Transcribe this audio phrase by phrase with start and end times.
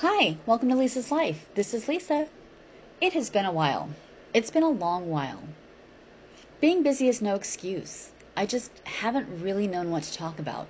[0.00, 1.48] Hi, welcome to Lisa's Life.
[1.56, 2.28] This is Lisa.
[3.00, 3.88] It has been a while.
[4.32, 5.42] It's been a long while.
[6.60, 8.12] Being busy is no excuse.
[8.36, 10.68] I just haven't really known what to talk about.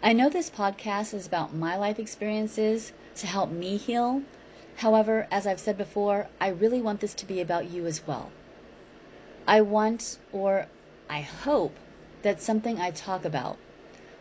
[0.00, 4.22] I know this podcast is about my life experiences to help me heal.
[4.76, 8.30] However, as I've said before, I really want this to be about you as well.
[9.48, 10.68] I want, or
[11.10, 11.74] I hope,
[12.22, 13.56] that something I talk about,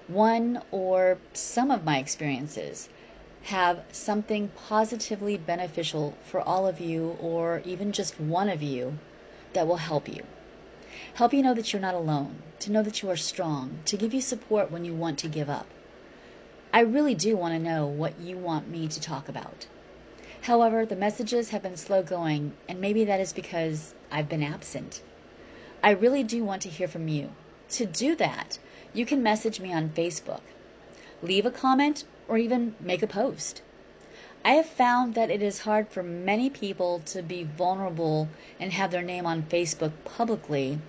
[0.08, 2.90] one or some of my experiences,
[3.46, 8.98] have something positively beneficial for all of you, or even just one of you,
[9.54, 10.24] that will help you.
[11.14, 14.16] Help you know that you're not alone, to know that you are strong, to give
[14.16, 15.68] you support when you want to give up.
[16.74, 19.68] I really do want to know what you want me to talk about.
[20.42, 25.04] However, the messages have been slow going, and maybe that is because I've been absent.
[25.84, 27.30] I really do want to hear from you.
[27.70, 28.58] To do that,
[28.92, 30.42] you can message me on Facebook.
[31.22, 33.62] Leave a comment or even make a post.
[34.44, 38.92] I have found that it is hard for many people to be vulnerable and have
[38.92, 40.80] their name on Facebook publicly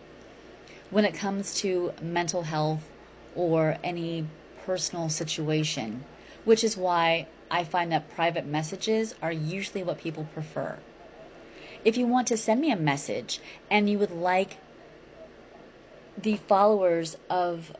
[0.90, 2.88] when it comes to mental health
[3.34, 4.26] or any
[4.64, 6.04] personal situation,
[6.44, 10.78] which is why I find that private messages are usually what people prefer.
[11.84, 14.56] If you want to send me a message and you would like
[16.20, 17.72] the followers of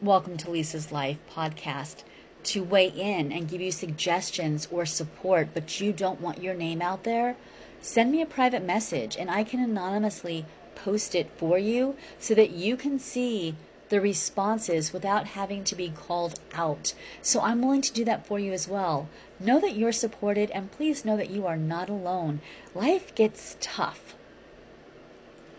[0.00, 2.04] Welcome to Lisa's Life podcast
[2.46, 6.80] to weigh in and give you suggestions or support, but you don't want your name
[6.80, 7.36] out there,
[7.80, 12.50] send me a private message and I can anonymously post it for you so that
[12.50, 13.56] you can see
[13.88, 16.92] the responses without having to be called out.
[17.22, 19.08] So I'm willing to do that for you as well.
[19.38, 22.40] Know that you're supported and please know that you are not alone.
[22.74, 24.14] Life gets tough.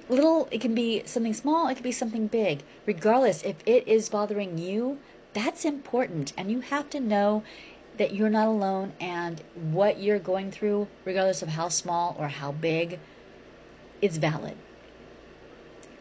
[0.09, 2.63] Little, it can be something small, it can be something big.
[2.85, 4.99] Regardless, if it is bothering you,
[5.38, 6.33] that's important.
[6.38, 7.43] And you have to know
[7.97, 12.52] that you're not alone and what you're going through, regardless of how small or how
[12.52, 12.99] big,
[14.02, 14.58] is valid.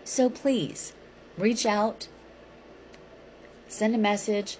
[0.05, 0.93] So please
[1.37, 2.09] reach out,
[3.69, 4.59] send a message,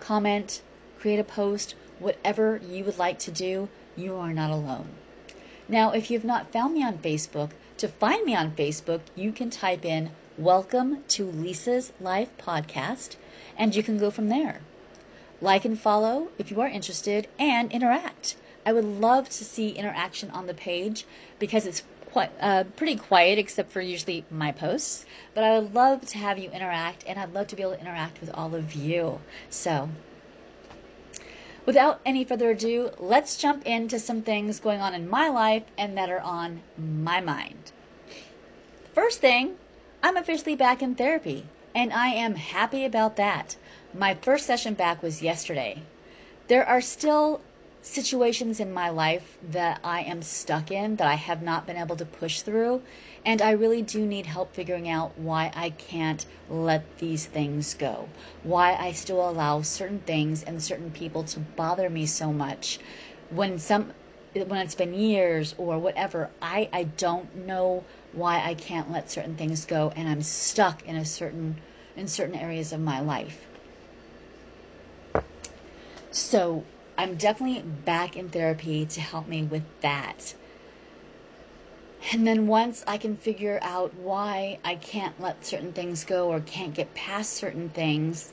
[0.00, 0.62] comment,
[0.98, 4.88] create a post, whatever you would like to do, you are not alone.
[5.68, 9.50] Now, if you've not found me on Facebook, to find me on Facebook, you can
[9.50, 13.16] type in Welcome to Lisa's Life Podcast
[13.56, 14.60] and you can go from there.
[15.40, 18.36] Like and follow if you are interested and interact.
[18.66, 21.06] I would love to see interaction on the page
[21.38, 25.06] because it's quite uh, pretty quiet except for usually my posts.
[25.32, 27.80] But I would love to have you interact and I'd love to be able to
[27.80, 29.20] interact with all of you.
[29.48, 29.88] So,
[31.64, 35.96] without any further ado, let's jump into some things going on in my life and
[35.96, 37.72] that are on my mind.
[38.92, 39.56] First thing,
[40.02, 43.56] I'm officially back in therapy and I am happy about that.
[43.92, 45.82] My first session back was yesterday.
[46.48, 47.40] There are still
[47.82, 51.96] situations in my life that I am stuck in that I have not been able
[51.96, 52.82] to push through,
[53.24, 58.08] and I really do need help figuring out why I can't let these things go.
[58.42, 62.80] Why I still allow certain things and certain people to bother me so much
[63.30, 63.92] when some
[64.34, 67.84] when it's been years or whatever, I, I don't know
[68.16, 71.60] why I can't let certain things go and I'm stuck in a certain
[71.96, 73.46] in certain areas of my life.
[76.10, 76.64] So
[76.98, 80.34] I'm definitely back in therapy to help me with that.
[82.12, 86.40] And then once I can figure out why I can't let certain things go or
[86.40, 88.32] can't get past certain things,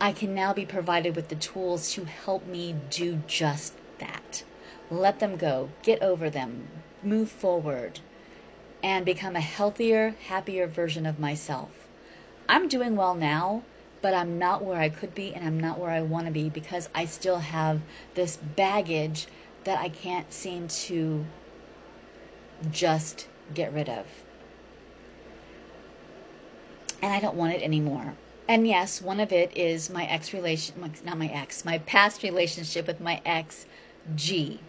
[0.00, 4.44] I can now be provided with the tools to help me do just that.
[4.90, 6.68] Let them go, get over them,
[7.06, 8.00] move forward,
[8.82, 11.70] and become a healthier, happier version of myself.
[12.48, 13.62] I'm doing well now,
[14.02, 16.48] but I'm not where I could be and I'm not where I want to be
[16.48, 17.80] because I still have
[18.14, 19.26] this baggage
[19.64, 21.24] that I can't seem to
[22.70, 24.06] just get rid of.
[27.02, 28.14] And I don't want it anymore.
[28.48, 32.86] And yes, one of it is my ex relation, not my ex, my past relationship
[32.86, 33.66] with my ex
[34.14, 34.60] G.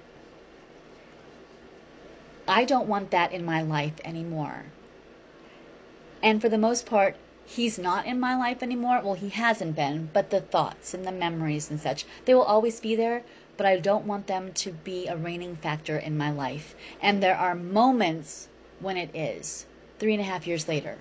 [2.47, 4.65] I don't want that in my life anymore.
[6.23, 9.01] And for the most part, he's not in my life anymore.
[9.03, 12.79] Well, he hasn't been, but the thoughts and the memories and such, they will always
[12.79, 13.23] be there,
[13.57, 16.73] but I don't want them to be a reigning factor in my life.
[17.01, 18.47] And there are moments
[18.79, 19.65] when it is,
[19.99, 20.99] three and a half years later.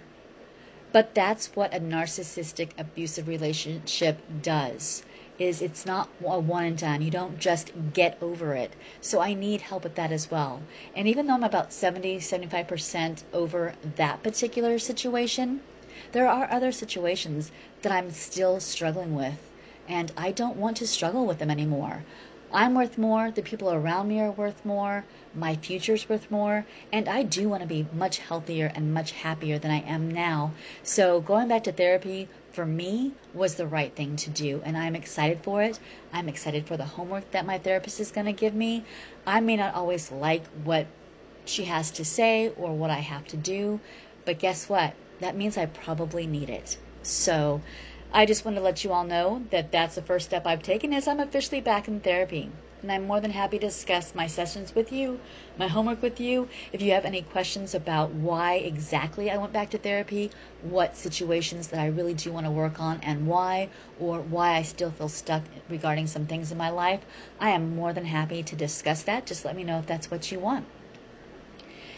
[0.91, 5.05] But that's what a narcissistic abusive relationship does
[5.39, 7.03] is it's not a one and done.
[7.03, 8.75] You don't just get over it.
[9.01, 10.63] So I need help with that as well.
[10.95, 15.61] And even though I'm about 70, 75% over that particular situation,
[16.13, 17.51] there are other situations
[17.83, 19.39] that I'm still struggling with.
[19.89, 22.05] and I don't want to struggle with them anymore.
[22.53, 25.05] I'm worth more, the people around me are worth more,
[25.35, 29.59] my future's worth more, and I do want to be much healthier and much happier
[29.59, 30.53] than I am now.
[30.83, 34.97] So, going back to therapy for me was the right thing to do, and I'm
[34.97, 35.79] excited for it.
[36.11, 38.83] I'm excited for the homework that my therapist is going to give me.
[39.27, 40.87] I may not always like what
[41.45, 43.79] she has to say or what I have to do,
[44.25, 44.95] but guess what?
[45.21, 46.79] That means I probably need it.
[47.03, 47.61] So,
[48.11, 50.95] I just want to let you all know that that's the first step I've taken
[50.95, 52.49] is I'm officially back in therapy.
[52.87, 55.19] And I'm more than happy to discuss my sessions with you,
[55.59, 56.49] my homework with you.
[56.73, 60.31] If you have any questions about why exactly I went back to therapy,
[60.63, 64.63] what situations that I really do want to work on and why, or why I
[64.63, 67.01] still feel stuck regarding some things in my life,
[67.41, 69.27] I am more than happy to discuss that.
[69.27, 70.65] Just let me know if that's what you want.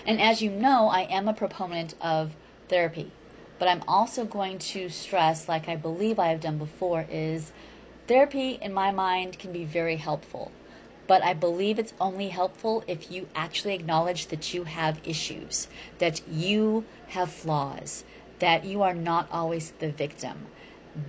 [0.07, 2.33] And as you know, I am a proponent of
[2.71, 3.11] therapy.
[3.59, 7.53] But I'm also going to stress, like I believe I have done before, is
[8.07, 10.51] therapy in my mind can be very helpful.
[11.09, 15.67] But I believe it's only helpful if you actually acknowledge that you have issues,
[15.99, 18.05] that you have flaws,
[18.41, 20.47] that you are not always the victim,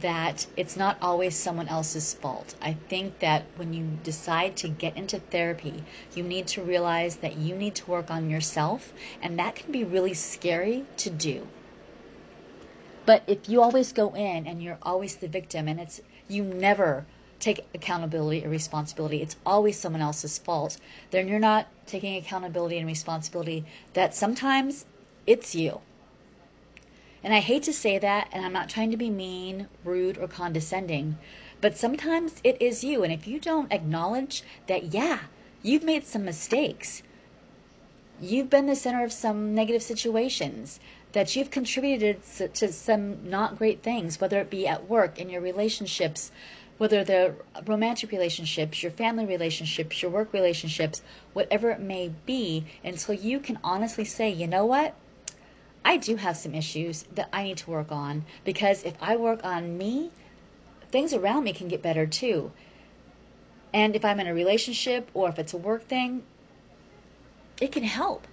[0.02, 2.56] that it's not always someone else's fault.
[2.62, 5.84] I think that when you decide to get into therapy,
[6.16, 9.84] you need to realize that you need to work on yourself, and that can be
[9.84, 11.46] really scary to do.
[13.06, 16.00] But if you always go in and you're always the victim and it's
[16.30, 17.06] you never
[17.40, 20.78] take accountability or responsibility, it's always someone else's fault,
[21.12, 24.86] then you're not taking accountability and responsibility that sometimes
[25.26, 25.82] it's you.
[27.24, 30.28] And I hate to say that, and I'm not trying to be mean, rude, or
[30.28, 31.18] condescending,
[31.62, 33.04] but sometimes it is you.
[33.04, 35.20] And if you don't acknowledge that, yeah,
[35.62, 37.04] you've made some mistakes,
[38.22, 40.80] you've been the center of some negative situations,
[41.12, 42.22] that you've contributed
[42.54, 46.32] to some not great things, whether it be at work, in your relationships,
[46.80, 47.36] whether they're
[47.68, 51.02] romantic relationships, your family relationships, your work relationships,
[51.34, 54.96] whatever it may be, until you can honestly say, you know what?
[55.84, 59.44] I do have some issues that I need to work on because if I work
[59.44, 60.10] on me,
[60.90, 62.52] things around me can get better too.
[63.74, 66.24] And if I'm in a relationship or if it's a work thing,
[67.60, 68.26] it can help.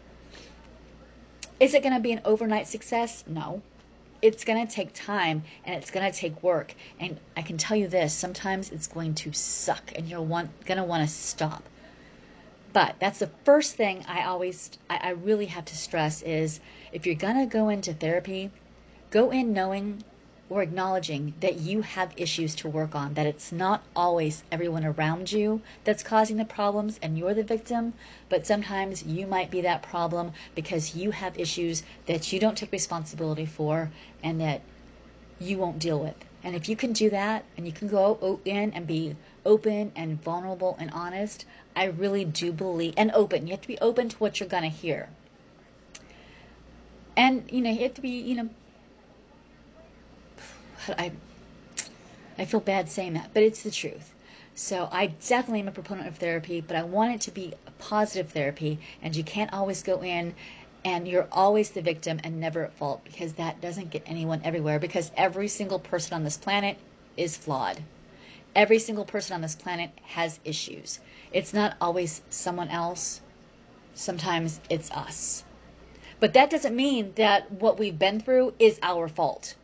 [1.58, 3.24] Is it going to be an overnight success?
[3.26, 3.62] No.
[4.22, 6.74] It's going to take time and it's going to take work.
[6.98, 10.78] And I can tell you this sometimes it's going to suck and you're want, going
[10.78, 11.62] to want to stop.
[12.72, 16.60] But that's the first thing I always, I, I really have to stress is
[16.92, 18.50] if you're going to go into therapy,
[19.10, 20.02] go in knowing
[20.48, 25.32] or acknowledging that you have issues to work on, that it's not always everyone around
[25.32, 27.92] you that's causing the problems and you're the victim,
[28.28, 32.70] but sometimes you might be that problem because you have issues that you don't take
[32.70, 33.90] responsibility for
[34.22, 34.60] and that
[35.40, 36.14] you won't deal with.
[36.44, 40.22] And if you can do that and you can go in and be open and
[40.22, 41.44] vulnerable and honest,
[41.74, 44.62] I really do believe, and open, you have to be open to what you're going
[44.62, 45.08] to hear.
[47.16, 48.48] And, you know, you have to be, you know,
[50.98, 51.12] I
[52.38, 54.12] I feel bad saying that, but it's the truth.
[54.54, 57.70] So I definitely am a proponent of therapy, but I want it to be a
[57.72, 60.34] positive therapy, and you can't always go in
[60.84, 64.78] and you're always the victim and never at fault because that doesn't get anyone everywhere
[64.78, 66.78] because every single person on this planet
[67.16, 67.82] is flawed.
[68.54, 71.00] Every single person on this planet has issues.
[71.32, 73.20] It's not always someone else.
[73.94, 75.44] Sometimes it's us.
[76.20, 79.56] But that doesn't mean that what we've been through is our fault.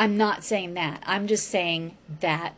[0.00, 1.02] I'm not saying that.
[1.04, 2.54] I'm just saying that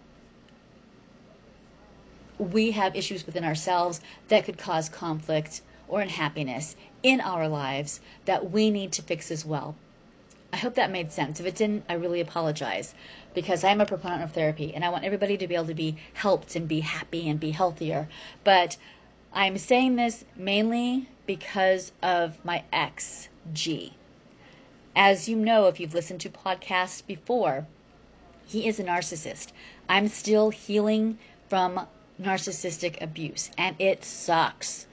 [2.39, 8.53] we have issues within ourselves that could cause conflict or unhappiness in our lives that
[8.53, 9.75] we need to fix as well.
[10.53, 11.41] I hope that made sense.
[11.41, 12.95] If it didn't, I really apologize
[13.35, 15.97] because I'm a proponent of therapy and I want everybody to be able to be
[16.13, 18.09] helped and be happy and be healthier.
[18.45, 18.77] But
[19.33, 23.95] I'm saying this mainly because of my ex, G.
[24.95, 27.67] As you know, if you've listened to podcasts before,
[28.47, 29.49] he is a narcissist.
[29.89, 31.19] I'm still healing
[31.49, 31.87] from
[32.21, 34.87] narcissistic abuse, and it sucks.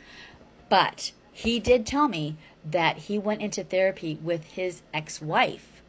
[0.69, 5.81] But he did tell me that he went into therapy with his ex wife.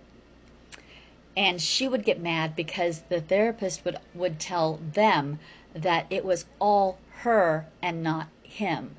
[1.36, 5.38] And she would get mad because the therapist would, would tell them
[5.72, 8.96] that it was all her and not him.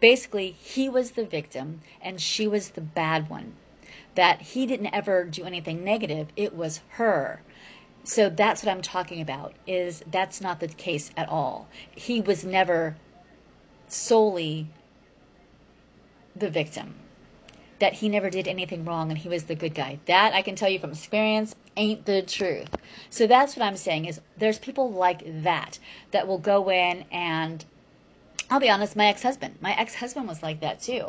[0.00, 3.54] Basically, he was the victim and she was the bad one
[4.14, 7.42] that he didn't ever do anything negative, it was her.
[8.04, 11.68] So that's what I'm talking about is that's not the case at all.
[11.90, 12.96] He was never
[13.88, 14.68] solely
[16.36, 16.94] the victim.
[17.80, 20.00] that he never did anything wrong and he was the good guy.
[20.06, 22.70] That I can tell you from experience ain't the truth.
[23.10, 25.78] So that's what I'm saying is there's people like that
[26.12, 27.64] that will go in and
[28.50, 29.58] I'll be honest, my ex-husband.
[29.60, 31.08] My ex-husband was like that too.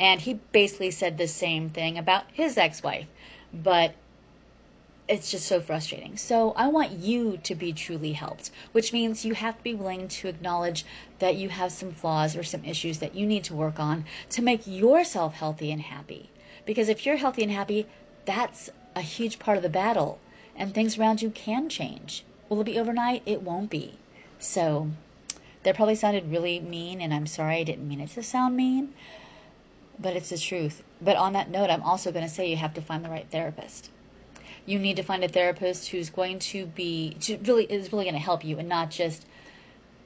[0.00, 3.06] And he basically said the same thing about his ex-wife.
[3.54, 3.94] But
[5.06, 6.16] it's just so frustrating.
[6.16, 10.06] So I want you to be truly helped, which means you have to be willing
[10.08, 10.86] to acknowledge
[11.18, 14.40] that you have some flaws or some issues that you need to work on to
[14.40, 16.30] make yourself healthy and happy.
[16.64, 17.86] Because if you're healthy and happy,
[18.24, 20.20] that's a huge part of the battle,
[20.54, 22.24] and things around you can change.
[22.48, 23.22] Will it be overnight?
[23.26, 23.94] It won't be.
[24.38, 24.90] So
[25.64, 28.94] that probably sounded really mean, and I'm sorry I didn't mean it to sound mean,
[30.00, 30.82] but it's the truth.
[31.00, 33.26] But on that note, I'm also going to say you have to find the right
[33.30, 33.90] therapist
[34.66, 38.14] you need to find a therapist who's going to be to really is really going
[38.14, 39.26] to help you and not just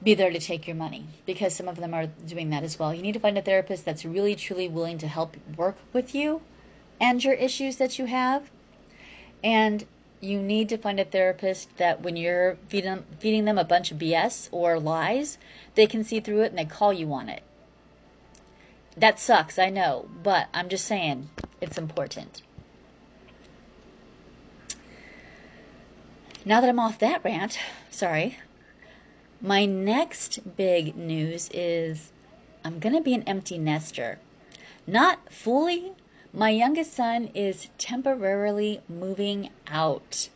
[0.03, 2.93] be there to take your money because some of them are doing that as well.
[2.93, 6.41] You need to find a therapist that's really truly willing to help work with you
[6.99, 8.49] and your issues that you have.
[9.43, 9.85] And
[10.21, 13.97] you need to find a therapist that when you're feeding, feeding them a bunch of
[13.97, 15.37] BS or lies,
[15.75, 17.43] they can see through it and they call you on it.
[18.97, 22.41] That sucks, I know, but I'm just saying it's important.
[26.45, 27.57] Now that I'm off that rant,
[27.89, 28.37] sorry,
[29.41, 32.11] my next big news is
[32.63, 34.19] I'm going to be an empty nester.
[34.87, 35.93] Not fully.
[36.31, 40.29] My youngest son is temporarily moving out.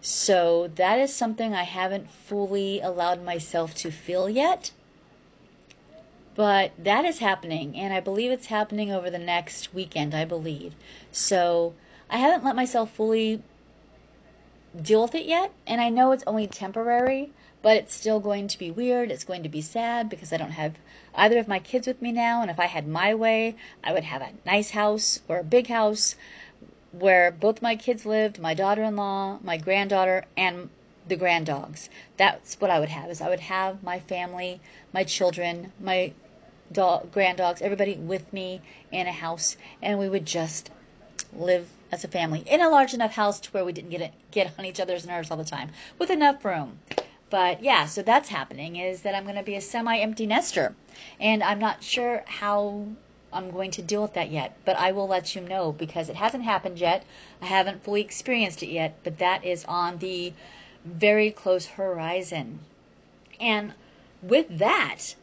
[0.00, 4.72] So that is something I haven't fully allowed myself to feel yet.
[6.34, 10.74] But that is happening, and I believe it's happening over the next weekend, I believe.
[11.10, 11.74] So
[12.08, 13.42] I haven't let myself fully
[14.80, 15.52] deal with it yet.
[15.66, 17.32] And I know it's only temporary,
[17.62, 19.10] but it's still going to be weird.
[19.10, 20.76] It's going to be sad because I don't have
[21.14, 22.42] either of my kids with me now.
[22.42, 25.66] And if I had my way, I would have a nice house or a big
[25.66, 26.14] house
[26.92, 30.70] where both my kids lived, my daughter-in-law, my granddaughter, and
[31.06, 31.88] the grand dogs.
[32.16, 33.10] That's what I would have.
[33.10, 34.60] Is I would have my family,
[34.92, 36.12] my children, my
[36.72, 38.60] dog, grand dogs, everybody with me
[38.92, 40.70] in a house, and we would just
[41.32, 44.12] live as a family in a large enough house to where we didn't get it,
[44.30, 46.78] get on each other's nerves all the time with enough room.
[47.30, 50.74] But yeah, so that's happening is that I'm going to be a semi-empty nester,
[51.20, 52.86] and I'm not sure how
[53.32, 56.16] I'm going to deal with that yet, but I will let you know because it
[56.16, 57.04] hasn't happened yet.
[57.40, 60.32] I haven't fully experienced it yet, but that is on the
[60.84, 62.60] very close horizon.
[63.38, 63.74] And
[64.22, 65.14] with that,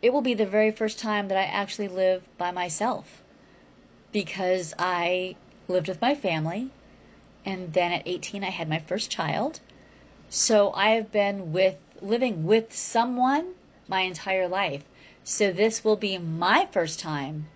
[0.00, 3.22] it will be the very first time that I actually live by myself
[4.12, 5.36] because I
[5.66, 6.70] lived with my family,
[7.44, 9.60] and then at 18 I had my first child.
[10.28, 13.54] So I have been with living with someone
[13.88, 14.84] my entire life.
[15.24, 17.48] So this will be my first time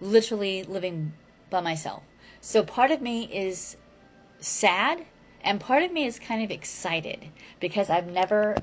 [0.00, 1.12] literally living
[1.50, 2.02] by myself.
[2.40, 3.76] So part of me is
[4.40, 5.04] sad
[5.42, 7.26] and part of me is kind of excited
[7.60, 8.60] because I've never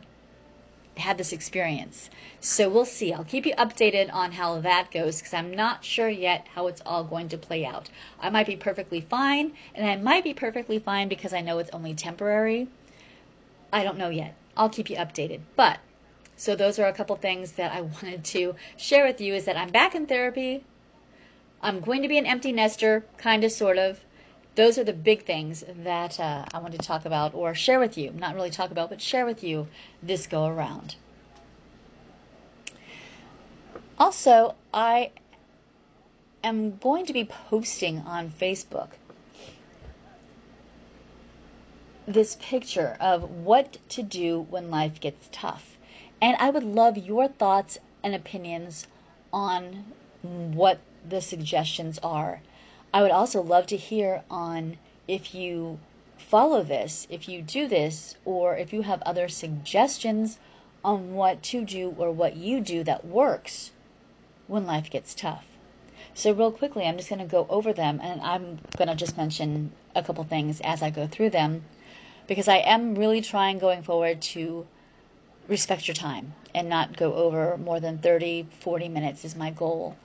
[0.97, 2.09] had this experience.
[2.39, 3.13] So we'll see.
[3.13, 6.81] I'll keep you updated on how that goes because I'm not sure yet how it's
[6.85, 7.89] all going to play out.
[8.19, 11.69] I might be perfectly fine, and I might be perfectly fine because I know it's
[11.71, 12.67] only temporary.
[13.73, 14.35] I don't know yet.
[14.55, 15.41] I'll keep you updated.
[15.55, 15.79] But
[16.37, 19.57] so those are a couple things that I wanted to share with you is that
[19.57, 20.63] I'm back in therapy.
[21.61, 24.01] I'm going to be an empty nester, kind of, sort of
[24.55, 27.97] those are the big things that uh, I wanted to talk about or share with
[27.97, 28.11] you.
[28.11, 29.67] Not really talk about, but share with you
[30.01, 30.95] this go around.
[33.99, 35.11] Also, I
[36.43, 38.89] am going to be posting on Facebook
[42.07, 45.77] this picture of what to do when life gets tough.
[46.21, 48.87] And I would love your thoughts and opinions
[49.33, 49.85] on
[50.21, 52.41] what the suggestions are
[52.95, 55.79] I would also love to hear on if you
[56.17, 60.39] follow this, if you do this, or if you have other suggestions
[60.81, 63.71] on what to do or what you do that works
[64.47, 65.45] when life gets tough.
[66.13, 69.17] So, real quickly, I'm just going to go over them and I'm going to just
[69.17, 71.65] mention a couple things as I go through them
[72.27, 74.65] because I am really trying going forward to
[75.49, 79.97] respect your time and not go over more than 30, 40 minutes is my goal.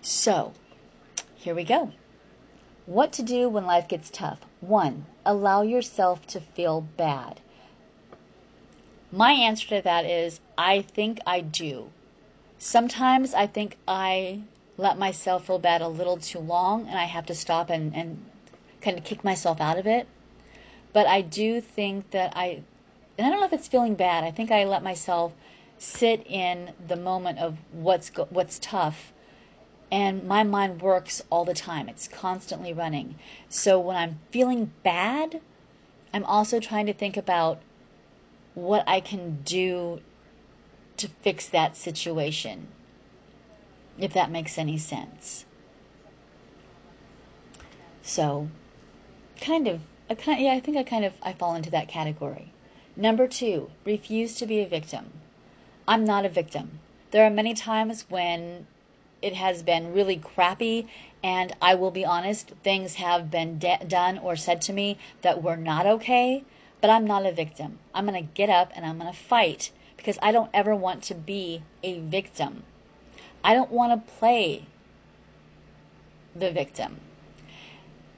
[0.00, 0.54] So,
[1.44, 1.92] here we go.
[2.86, 4.40] What to do when life gets tough.
[4.62, 7.40] One, allow yourself to feel bad.
[9.12, 11.90] My answer to that is I think I do.
[12.58, 14.40] Sometimes I think I
[14.78, 18.24] let myself feel bad a little too long and I have to stop and, and
[18.80, 20.08] kind of kick myself out of it.
[20.94, 22.62] But I do think that I,
[23.18, 25.34] and I don't know if it's feeling bad, I think I let myself
[25.76, 29.12] sit in the moment of what's, what's tough
[29.94, 33.14] And my mind works all the time, it's constantly running.
[33.48, 35.40] So when I'm feeling bad,
[36.12, 37.62] I'm also trying to think about
[38.54, 40.00] what I can do
[40.96, 42.66] to fix that situation,
[43.96, 45.44] if that makes any sense.
[48.02, 48.48] So,
[49.40, 52.52] kind of, I kind, yeah, I think I kind of I fall into that category.
[52.96, 55.12] Number two, refuse to be a victim.
[55.86, 56.80] I'm not a victim.
[57.12, 58.66] There are many times when
[59.22, 60.86] it has been really crappy,
[61.22, 65.42] and I will be honest, things have been de- done or said to me that
[65.42, 66.44] were not okay,
[66.80, 67.78] but I'm not a victim.
[67.94, 71.02] I'm going to get up and I'm going to fight because I don't ever want
[71.04, 72.64] to be a victim.
[73.42, 74.66] I don't want to play
[76.34, 77.00] the victim.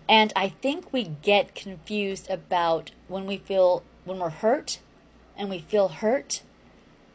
[0.09, 4.81] And I think we get confused about when we feel, when we're hurt
[5.37, 6.43] and we feel hurt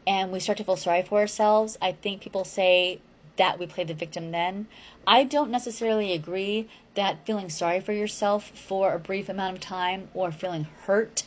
[0.06, 1.78] and we start to feel sorry for ourselves.
[1.82, 3.02] I think people say
[3.42, 4.68] that we play the victim then.
[5.08, 10.10] I don't necessarily agree that feeling sorry for yourself for a brief amount of time
[10.14, 11.24] or feeling hurt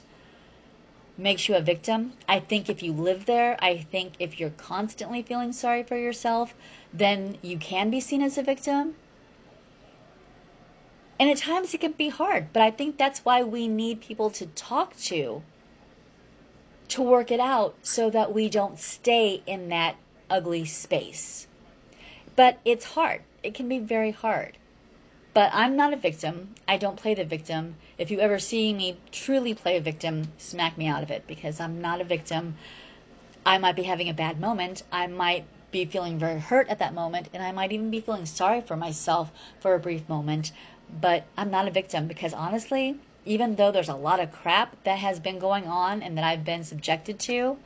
[1.19, 2.13] makes you a victim.
[2.29, 6.55] I think if you live there, I think if you're constantly feeling sorry for yourself,
[6.93, 8.95] then you can be seen as a victim.
[11.19, 14.31] And at times it can be hard, but I think that's why we need people
[14.31, 15.43] to talk to
[16.87, 19.97] to work it out so that we don't stay in that
[20.31, 21.49] ugly space.
[22.37, 23.23] But it's hard.
[23.43, 24.57] It can be very hard.
[25.35, 26.55] But I'm not a victim.
[26.67, 27.77] I don't play the victim.
[27.99, 31.61] If you ever see me truly play a victim, smack me out of it because
[31.61, 32.57] I'm not a victim.
[33.45, 34.85] I might be having a bad moment.
[34.93, 38.27] I might be feeling very hurt at that moment, and I might even be feeling
[38.27, 40.53] sorry for myself for a brief moment.
[41.01, 44.99] But I'm not a victim because honestly, even though there's a lot of crap that
[44.99, 47.57] has been going on and that I've been subjected to,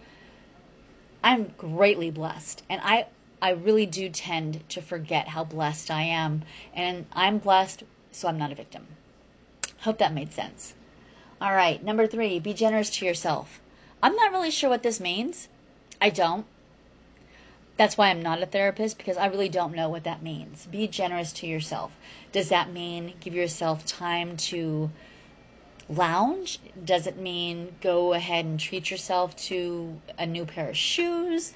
[1.22, 2.62] I'm greatly blessed.
[2.70, 3.06] And I
[3.40, 6.42] I really do tend to forget how blessed I am.
[6.74, 8.86] And I'm blessed, so I'm not a victim.
[9.80, 10.74] Hope that made sense.
[11.40, 13.60] All right, number three, be generous to yourself.
[14.02, 15.48] I'm not really sure what this means.
[16.00, 16.46] I don't.
[17.76, 20.66] That's why I'm not a therapist because I really don't know what that means.
[20.66, 21.92] Be generous to yourself.
[22.32, 24.90] Does that mean give yourself time to
[25.88, 26.58] lounge?
[26.84, 31.52] Does it mean go ahead and treat yourself to a new pair of shoes?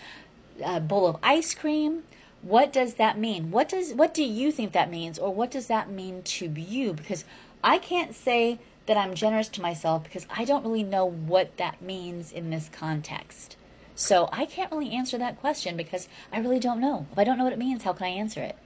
[0.64, 2.02] A bowl of ice cream.
[2.42, 3.50] What does that mean?
[3.50, 6.92] What does what do you think that means or what does that mean to you?
[6.92, 7.24] Because
[7.62, 11.80] I can't say that I'm generous to myself because I don't really know what that
[11.80, 13.56] means in this context.
[13.94, 17.06] So I can't really answer that question because I really don't know.
[17.12, 18.56] If I don't know what it means, how can I answer it?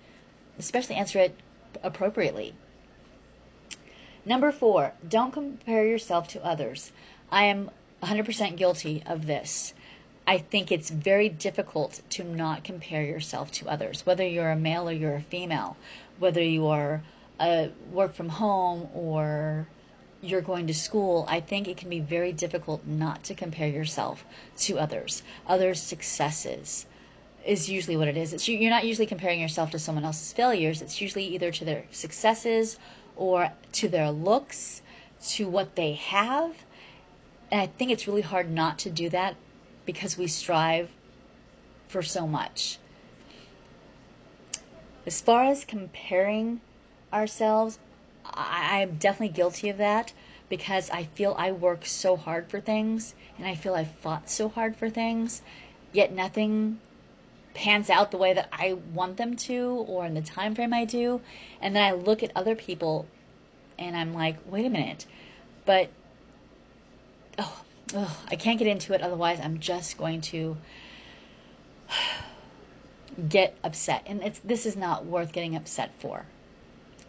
[0.59, 1.39] Especially answer it
[1.83, 2.55] appropriately.
[4.25, 6.93] Number four, don't compare yourself to others.
[7.31, 7.71] I am
[8.03, 9.75] 100% guilty of this.
[10.29, 14.89] I think it's very difficult to not compare yourself to others, whether you're a male
[14.89, 15.77] or you're a female,
[16.19, 17.03] whether you are
[17.39, 19.69] a work from home or
[20.21, 24.25] you're going to school, I think it can be very difficult not to compare yourself
[24.59, 26.87] to others, others' successes
[27.45, 28.33] is usually what it is.
[28.33, 30.83] It's you're not usually comparing yourself to someone else's failures.
[30.83, 32.79] It's usually either to their successes
[33.15, 34.83] or to their looks,
[35.29, 36.57] to what they have.
[37.53, 39.37] And I think it's really hard not to do that
[39.87, 40.91] because we strive
[41.89, 42.79] for so much.
[45.07, 46.61] As far as comparing
[47.13, 47.79] ourselves,
[48.25, 50.13] I, am definitely guilty of that
[50.49, 54.49] because I feel I work so hard for things and I feel I've fought so
[54.49, 55.43] hard for things,
[55.93, 56.81] yet nothing
[57.55, 60.85] pans out the way that I want them to or in the time frame I
[60.85, 61.21] do.
[61.61, 63.07] And then I look at other people
[63.79, 65.07] and I'm like, wait a minute,
[65.65, 65.89] but
[67.39, 67.63] oh,
[67.95, 70.57] ugh, I can't get into it, otherwise, I'm just going to
[73.29, 74.03] get upset.
[74.07, 76.27] And it's, this is not worth getting upset for.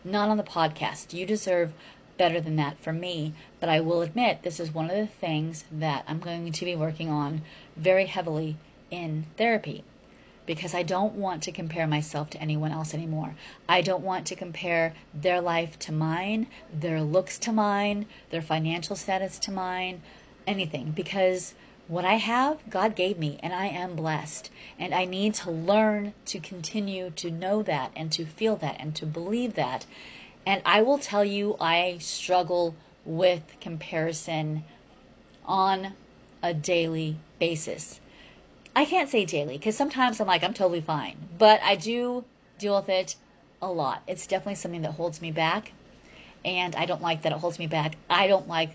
[0.04, 1.14] Not on the podcast.
[1.14, 1.74] You deserve
[2.18, 3.34] better than that from me.
[3.60, 6.76] But I will admit, this is one of the things that I'm going to be
[6.76, 7.42] working on
[7.76, 8.58] very heavily
[8.90, 9.84] in therapy
[10.46, 13.36] because I don't want to compare myself to anyone else anymore.
[13.68, 18.96] I don't want to compare their life to mine, their looks to mine, their financial
[18.96, 20.02] status to mine,
[20.48, 21.54] anything because
[21.88, 24.50] what I have, God gave me, and I am blessed.
[24.78, 28.94] And I need to learn to continue to know that and to feel that and
[28.96, 29.86] to believe that.
[30.46, 34.66] And I will tell you, I struggle with comparison
[35.46, 35.94] on
[36.44, 38.02] a daily basis.
[38.76, 41.16] I can't say daily because sometimes I'm like, I'm totally fine.
[41.38, 42.26] But I do
[42.60, 43.16] deal with it
[43.62, 44.04] a lot.
[44.08, 45.72] It's definitely something that holds me back.
[46.44, 47.96] And I don't like that it holds me back.
[48.10, 48.72] I don't like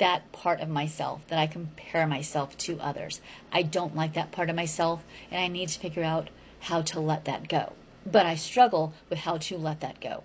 [0.00, 3.20] that part of myself that I compare myself to others.
[3.52, 7.00] I don't like that part of myself, and I need to figure out how to
[7.00, 7.72] let that go.
[8.06, 10.24] but I struggle with how to let that go.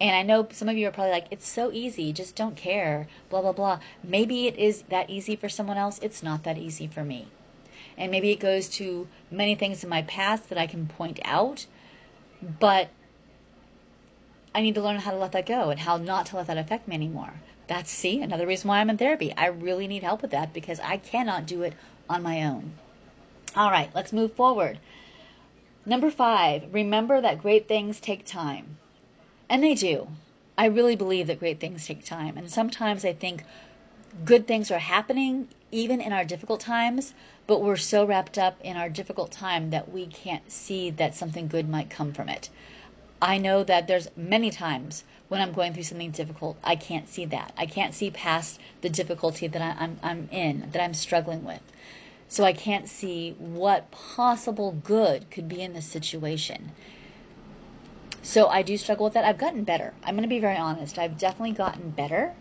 [0.00, 3.08] And I know some of you are probably like, it's so easy, just don't care,
[3.30, 3.80] blah, blah, blah.
[4.02, 5.98] Maybe it is that easy for someone else.
[6.02, 7.28] It's not that easy for me.
[7.96, 11.66] And maybe it goes to many things in my past that I can point out,
[12.60, 12.90] but
[14.54, 16.58] I need to learn how to let that go and how not to let that
[16.58, 17.34] affect me anymore.
[17.66, 19.34] That's, see, another reason why I'm in therapy.
[19.36, 21.74] I really need help with that because I cannot do it
[22.08, 22.72] on my own.
[23.54, 24.78] All right, let's move forward.
[25.84, 28.78] Number five, remember that great things take time.
[29.48, 30.08] And they do.
[30.56, 32.36] I really believe that great things take time.
[32.36, 33.44] And sometimes I think
[34.24, 37.14] good things are happening even in our difficult times,
[37.46, 41.48] but we're so wrapped up in our difficult time that we can't see that something
[41.48, 42.48] good might come from it.
[43.20, 47.24] I know that there's many times when I'm going through something difficult, I can't see
[47.26, 47.52] that.
[47.56, 51.60] I can't see past the difficulty that I, am I'm in, that I'm struggling with.
[52.28, 56.72] So I can't see what possible good could be in this situation.
[58.22, 59.24] So I do struggle with that.
[59.24, 59.94] I've gotten better.
[60.04, 60.98] I'm going to be very honest.
[60.98, 62.34] I've definitely gotten better.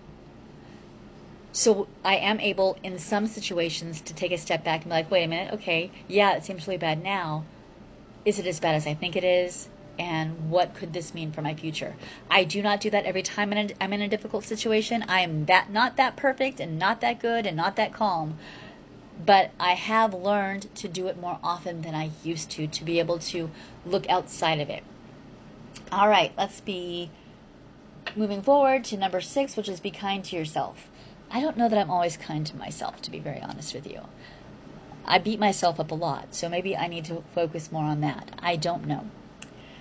[1.53, 5.09] So I am able in some situations to take a step back and be like,
[5.09, 7.45] wait a minute, okay, yeah, it seems really bad now.
[8.25, 9.69] Is it as bad as I think it is?
[9.99, 11.95] And what could this mean for my future?
[12.29, 15.03] I do not do that every time I'm in a difficult situation.
[15.07, 18.37] I am that not that perfect and not that good and not that calm
[19.25, 22.99] but I have learned to do it more often than I used to, to be
[22.99, 23.49] able to
[23.85, 24.83] look outside of it.
[25.91, 27.09] All right, let's be
[28.15, 30.89] moving forward to number six, which is be kind to yourself.
[31.31, 34.01] I don't know that I'm always kind to myself, to be very honest with you.
[35.05, 38.31] I beat myself up a lot, so maybe I need to focus more on that.
[38.39, 39.09] I don't know.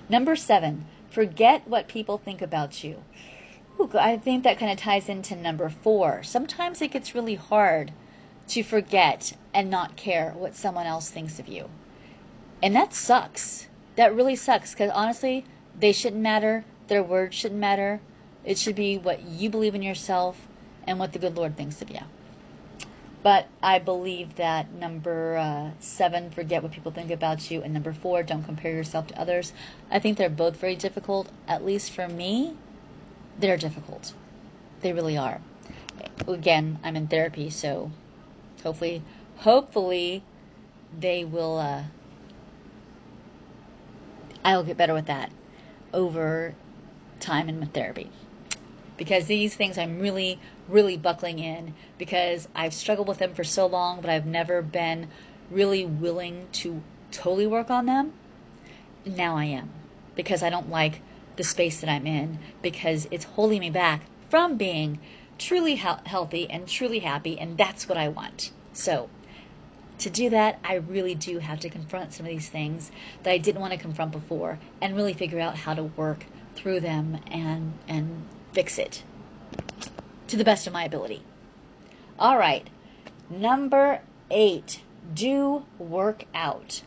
[0.08, 3.02] Number seven, forget what people think about you.
[3.80, 6.22] Ooh, I think that kind of ties into number four.
[6.22, 7.92] Sometimes it gets really hard
[8.48, 11.68] to forget and not care what someone else thinks of you.
[12.62, 13.66] And that sucks.
[13.96, 15.44] That really sucks because honestly,
[15.78, 16.64] they shouldn't matter.
[16.88, 18.00] Their words shouldn't matter.
[18.44, 20.46] It should be what you believe in yourself
[20.86, 22.00] and what the good Lord thinks of you.
[23.26, 27.92] But I believe that number uh, seven, forget what people think about you, and number
[27.92, 29.52] four, don't compare yourself to others.
[29.90, 31.28] I think they're both very difficult.
[31.48, 32.54] At least for me,
[33.36, 34.14] they're difficult.
[34.80, 35.40] They really are.
[36.28, 37.90] Again, I'm in therapy, so
[38.62, 39.02] hopefully,
[39.38, 40.22] hopefully,
[40.96, 41.58] they will.
[41.58, 41.82] Uh,
[44.44, 45.32] I will get better with that
[45.92, 46.54] over
[47.18, 48.08] time in my therapy
[48.96, 53.66] because these things I'm really, really buckling in because I've struggled with them for so
[53.66, 55.08] long, but I've never been
[55.50, 58.12] really willing to totally work on them.
[59.04, 59.70] Now I am
[60.14, 61.00] because I don't like
[61.36, 64.98] the space that I'm in because it's holding me back from being
[65.38, 68.50] truly he- healthy and truly happy, and that's what I want.
[68.72, 69.10] So,
[69.98, 72.90] to do that, I really do have to confront some of these things
[73.22, 76.80] that I didn't want to confront before and really figure out how to work through
[76.80, 79.04] them and and fix it
[80.28, 81.22] to the best of my ability.
[82.18, 82.68] All right.
[83.28, 84.80] Number 8,
[85.14, 86.82] do work out.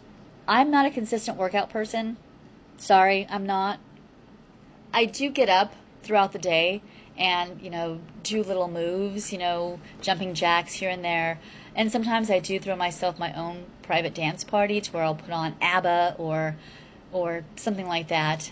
[0.48, 2.18] I'm not a consistent workout person.
[2.78, 3.80] Sorry, I'm not.
[4.94, 6.82] I do get up throughout the day
[7.18, 11.40] and, you know, do little moves, you know, jumping jacks here and there.
[11.76, 15.32] And sometimes I do throw myself my own private dance party to where I'll put
[15.32, 16.56] on ABBA or
[17.12, 18.52] or something like that.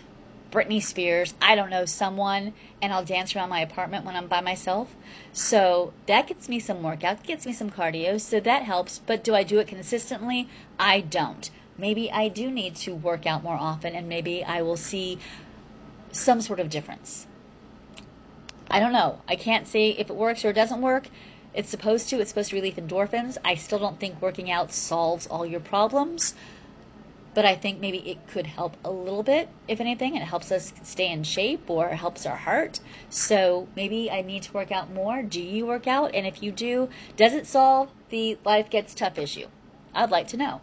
[0.52, 4.42] Britney Spears, I don't know, someone, and I'll dance around my apartment when I'm by
[4.42, 4.96] myself.
[5.34, 9.00] So that gets me some workout, gets me some cardio, so that helps.
[9.00, 10.48] But do I do it consistently?
[10.80, 11.50] I don't.
[11.78, 15.20] Maybe I do need to work out more often, and maybe I will see
[16.12, 17.28] some sort of difference.
[18.70, 19.22] I don't know.
[19.28, 21.08] I can't say if it works or it doesn't work.
[21.54, 22.20] It's supposed to.
[22.20, 23.38] It's supposed to relieve endorphins.
[23.44, 26.36] I still don't think working out solves all your problems,
[27.38, 30.16] but I think maybe it could help a little bit, if anything.
[30.16, 32.80] It helps us stay in shape or helps our heart.
[33.12, 35.22] So maybe I need to work out more.
[35.22, 36.16] Do you work out?
[36.16, 39.50] And if you do, does it solve the life gets tough issue?
[39.94, 40.62] I'd like to know.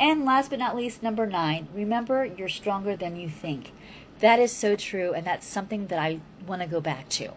[0.00, 3.70] And last but not least, number nine, remember you're stronger than you think.
[4.18, 7.30] That is so true, and that's something that I want to go back to.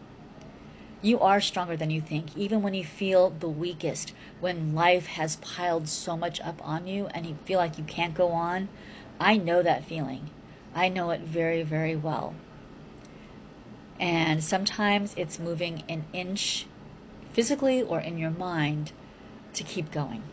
[1.03, 5.35] You are stronger than you think, even when you feel the weakest, when life has
[5.35, 8.69] piled so much up on you and you feel like you can't go on.
[9.19, 10.29] I know that feeling.
[10.73, 12.35] I know it very, very well.
[13.99, 16.67] And sometimes it's moving an inch
[17.33, 18.93] physically or in your mind
[19.55, 20.23] to keep going.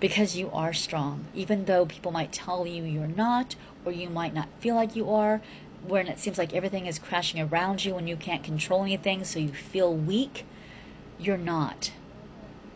[0.00, 4.34] Because you are strong, even though people might tell you you're not, or you might
[4.34, 5.40] not feel like you are,
[5.86, 9.38] when it seems like everything is crashing around you and you can't control anything, so
[9.38, 10.44] you feel weak,
[11.18, 11.92] you're not.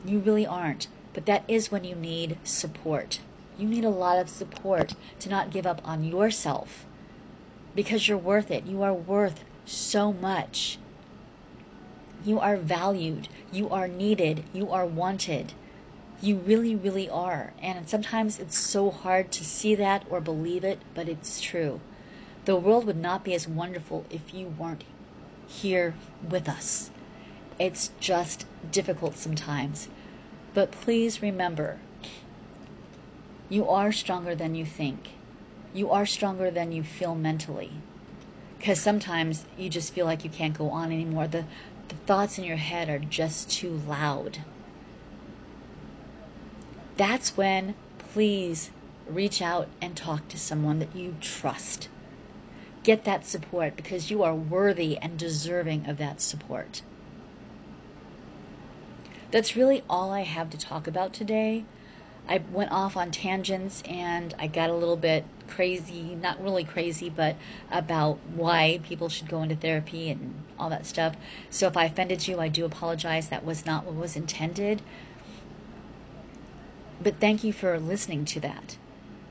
[0.04, 0.88] You really aren't.
[1.14, 3.20] But that is when you need support.
[3.58, 6.86] You need a lot of support to not give up on yourself
[7.74, 8.66] because you're worth it.
[8.66, 10.78] You are worth so much.
[12.24, 13.28] You are valued.
[13.50, 14.44] You are needed.
[14.52, 15.54] You are wanted.
[16.20, 17.52] You really, really are.
[17.62, 21.80] And sometimes it's so hard to see that or believe it, but it's true.
[22.48, 24.84] The world would not be as wonderful if you weren't
[25.46, 25.94] here
[26.26, 26.90] with us.
[27.58, 29.90] It's just difficult sometimes.
[30.54, 31.78] But please remember,
[33.50, 35.10] you are stronger than you think.
[35.74, 37.70] You are stronger than you feel mentally.
[38.56, 41.28] Because sometimes you just feel like you can't go on anymore.
[41.28, 41.44] The,
[41.88, 44.38] the thoughts in your head are just too loud.
[46.96, 48.70] That's when, please
[49.06, 51.90] reach out and talk to someone that you trust.
[52.88, 56.80] Get that support because you are worthy and deserving of that support.
[59.30, 61.66] That's really all I have to talk about today.
[62.26, 67.10] I went off on tangents and I got a little bit crazy, not really crazy,
[67.10, 67.36] but
[67.70, 71.14] about why people should go into therapy and all that stuff.
[71.50, 73.28] So if I offended you, I do apologize.
[73.28, 74.80] That was not what was intended.
[77.02, 78.78] But thank you for listening to that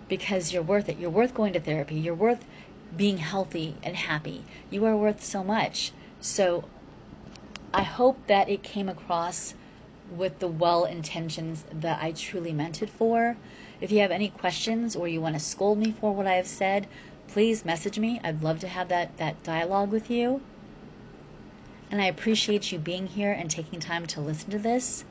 [0.08, 1.00] because you're worth it.
[1.00, 1.96] You're worth going to therapy.
[1.96, 2.46] You're worth
[2.96, 4.44] being healthy and happy.
[4.70, 5.92] You are worth so much.
[6.22, 6.66] So
[7.74, 9.54] I hope that it came across
[10.16, 13.36] with the well intentions that I truly meant it for.
[13.82, 16.48] If you have any questions or you want to scold me for what I have
[16.48, 16.88] said,
[17.28, 18.20] please message me.
[18.24, 20.42] I'd love to have that, that dialogue with you.
[21.92, 25.06] And I appreciate you being here and taking time to listen to this.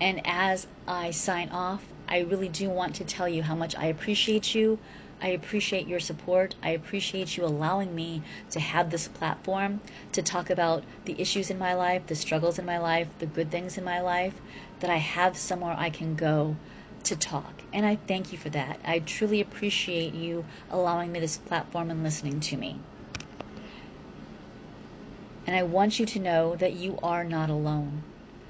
[0.00, 3.86] And as I sign off, I really do want to tell you how much I
[3.86, 4.78] appreciate you.
[5.20, 6.54] I appreciate your support.
[6.62, 9.80] I appreciate you allowing me to have this platform
[10.12, 13.50] to talk about the issues in my life, the struggles in my life, the good
[13.50, 14.34] things in my life,
[14.80, 16.56] that I have somewhere I can go
[17.04, 17.62] to talk.
[17.72, 18.78] And I thank you for that.
[18.84, 22.80] I truly appreciate you allowing me this platform and listening to me.
[25.46, 28.02] And I want you to know that you are not alone.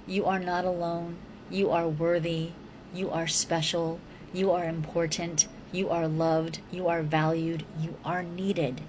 [0.07, 1.18] You are not alone.
[1.48, 2.50] You are worthy.
[2.92, 4.00] You are special.
[4.33, 5.46] You are important.
[5.70, 6.61] You are loved.
[6.70, 7.64] You are valued.
[7.78, 8.81] You are needed.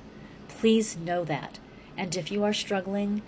[0.48, 1.60] Please know that.
[1.98, 3.22] And if you are struggling,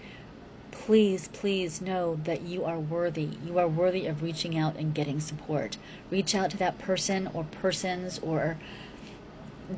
[0.71, 3.29] please, please know that you are worthy.
[3.45, 5.77] You are worthy of reaching out and getting support.
[6.09, 8.57] Reach out to that person or persons or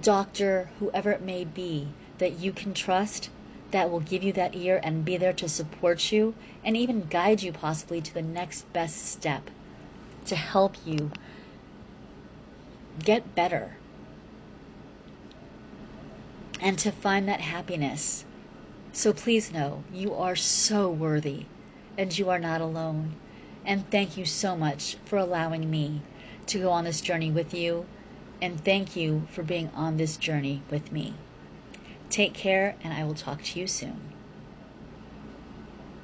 [0.01, 1.87] doctor, whoever it may be,
[2.19, 3.29] that you can trust
[3.71, 7.41] that will give you that ear and be there to support you and even guide
[7.41, 9.49] you possibly to the next best step
[10.25, 11.11] to help you
[12.99, 13.77] get better
[16.61, 18.23] and to find that happiness.
[18.93, 21.45] So please know you are so worthy
[21.97, 23.15] and you are not alone.
[23.65, 26.01] And thank you so much for allowing me
[26.47, 27.85] to go on this journey with you.
[28.41, 31.13] And thank you for being on this journey with me.
[32.09, 34.12] Take care, and I will talk to you soon.